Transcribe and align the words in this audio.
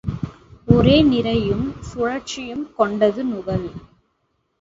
ஒரே 0.67 1.01
நிறையும் 1.01 1.75
சுழற்சியும் 1.81 2.63
கொண்ட 2.75 3.11
துகள். 3.11 3.67